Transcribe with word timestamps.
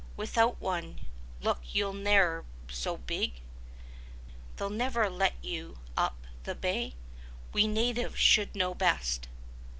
Without 0.17 0.59
one, 0.59 1.01
look 1.41 1.59
you 1.73 1.93
ne'er 1.93 2.43
so 2.71 2.97
big, 2.97 3.33
They'll 4.55 4.71
never 4.71 5.11
let 5.11 5.35
you 5.43 5.77
up 5.95 6.25
the 6.43 6.55
bay! 6.55 6.95
We 7.53 7.67
natives 7.67 8.17
should 8.19 8.55
know 8.55 8.73
best." 8.73 9.27